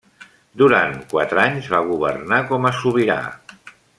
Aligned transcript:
Durant 0.61 0.95
quatre 1.11 1.43
anys 1.43 1.69
va 1.75 1.83
governar 1.91 2.41
com 2.53 2.67
a 2.71 2.75
sobirà. 2.79 3.21